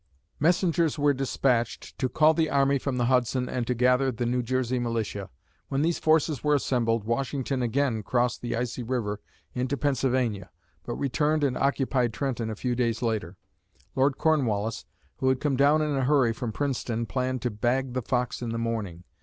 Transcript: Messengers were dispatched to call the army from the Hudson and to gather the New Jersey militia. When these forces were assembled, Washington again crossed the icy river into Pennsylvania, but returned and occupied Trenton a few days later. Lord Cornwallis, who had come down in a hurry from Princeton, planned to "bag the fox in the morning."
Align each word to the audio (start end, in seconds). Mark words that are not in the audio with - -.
Messengers 0.39 0.97
were 0.97 1.13
dispatched 1.13 1.95
to 1.99 2.09
call 2.09 2.33
the 2.33 2.49
army 2.49 2.79
from 2.79 2.97
the 2.97 3.05
Hudson 3.05 3.47
and 3.47 3.67
to 3.67 3.75
gather 3.75 4.11
the 4.11 4.25
New 4.25 4.41
Jersey 4.41 4.79
militia. 4.79 5.29
When 5.67 5.83
these 5.83 5.99
forces 5.99 6.43
were 6.43 6.55
assembled, 6.55 7.03
Washington 7.03 7.61
again 7.61 8.01
crossed 8.01 8.41
the 8.41 8.55
icy 8.55 8.81
river 8.81 9.21
into 9.53 9.77
Pennsylvania, 9.77 10.49
but 10.83 10.95
returned 10.95 11.43
and 11.43 11.55
occupied 11.55 12.13
Trenton 12.13 12.49
a 12.49 12.55
few 12.55 12.75
days 12.75 13.03
later. 13.03 13.37
Lord 13.93 14.17
Cornwallis, 14.17 14.85
who 15.17 15.29
had 15.29 15.39
come 15.39 15.55
down 15.55 15.83
in 15.83 15.95
a 15.95 16.05
hurry 16.05 16.33
from 16.33 16.51
Princeton, 16.51 17.05
planned 17.05 17.43
to 17.43 17.51
"bag 17.51 17.93
the 17.93 18.01
fox 18.01 18.41
in 18.41 18.49
the 18.49 18.57
morning." 18.57 19.03